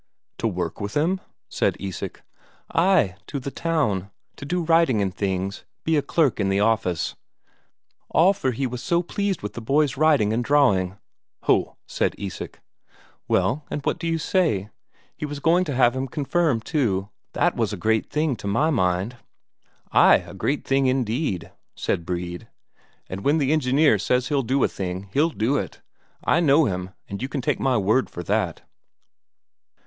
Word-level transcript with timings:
"To 0.39 0.47
work 0.47 0.81
with 0.81 0.95
him?" 0.97 1.21
said 1.47 1.77
Isak. 1.79 2.23
"Ay, 2.73 3.17
to 3.27 3.39
the 3.39 3.51
town. 3.51 4.09
To 4.37 4.45
do 4.45 4.63
writing 4.63 4.99
and 4.99 5.13
things, 5.13 5.63
be 5.83 5.95
a 5.95 6.01
clerk 6.01 6.39
in 6.39 6.49
the 6.49 6.59
office 6.59 7.15
all 8.09 8.33
for 8.33 8.49
he 8.49 8.65
was 8.65 8.81
so 8.81 9.03
pleased 9.03 9.43
with 9.43 9.53
the 9.53 9.61
boy's 9.61 9.97
writing 9.97 10.33
and 10.33 10.43
drawing." 10.43 10.97
"Ho!" 11.43 11.77
said 11.87 12.15
Isak. 12.17 12.61
"Well, 13.27 13.63
and 13.69 13.85
what 13.85 13.99
do 13.99 14.07
you 14.07 14.17
say? 14.17 14.71
He 15.15 15.27
was 15.27 15.39
going 15.39 15.65
to 15.65 15.75
have 15.75 15.95
him 15.95 16.07
confirmed 16.07 16.65
too. 16.65 17.09
That 17.33 17.55
was 17.55 17.71
a 17.71 17.77
great 17.77 18.09
thing, 18.09 18.35
to 18.37 18.47
my 18.47 18.71
mind." 18.71 19.17
"Ay, 19.91 20.15
a 20.15 20.33
great 20.33 20.65
thing 20.65 20.87
indeed," 20.87 21.51
said 21.75 22.07
Brede. 22.07 22.47
"And 23.07 23.21
when 23.23 23.37
the 23.37 23.53
engineer 23.53 23.99
says 23.99 24.29
he'll 24.29 24.41
do 24.41 24.63
a 24.63 24.67
thing, 24.67 25.09
he'll 25.13 25.29
do 25.29 25.57
it. 25.57 25.79
I 26.23 26.39
know 26.39 26.65
him, 26.65 26.89
and 27.07 27.21
you 27.21 27.29
can 27.29 27.41
take 27.41 27.59
my 27.59 27.77
word 27.77 28.09
for 28.09 28.23
that." 28.23 28.63